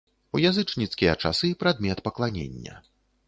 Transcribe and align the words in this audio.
У 0.37 0.39
язычніцкія 0.51 1.11
часы 1.27 1.51
прадмет 1.63 2.03
пакланення. 2.09 2.79